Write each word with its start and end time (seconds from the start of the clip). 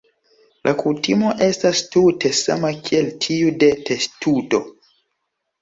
La 0.67 0.71
kutimo 0.79 1.33
estas 1.49 1.83
tute 1.95 2.31
sama 2.39 2.71
kiel 2.89 3.13
tiu 3.27 3.53
de 3.65 3.71
testudo. 3.91 4.65